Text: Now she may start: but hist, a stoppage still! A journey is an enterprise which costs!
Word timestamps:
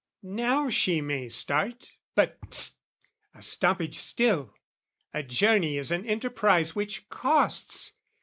Now 0.23 0.67
she 0.67 0.99
may 0.99 1.29
start: 1.29 1.91
but 2.15 2.39
hist, 2.47 2.75
a 3.35 3.41
stoppage 3.43 3.99
still! 3.99 4.51
A 5.13 5.21
journey 5.21 5.77
is 5.77 5.91
an 5.91 6.07
enterprise 6.07 6.75
which 6.75 7.07
costs! 7.09 7.93